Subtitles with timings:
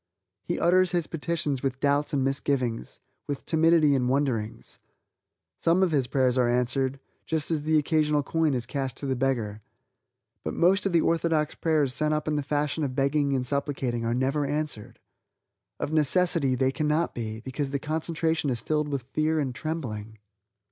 [0.41, 4.79] He utters his petitions with doubts and misgivings, with timidity and wonderings.
[5.59, 9.15] Some of his prayers are answered just as the occasional coin is cast to the
[9.15, 9.61] beggar.
[10.43, 14.03] But most of the orthodox prayers sent up in the fashion of begging and supplicating
[14.03, 14.97] are never answered.
[15.79, 20.17] Of necessity, they cannot be, because the concentration is filled with fear and trembling.